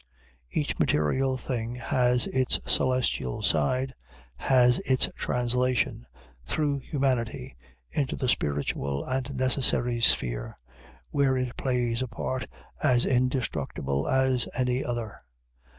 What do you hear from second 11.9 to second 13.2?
a part as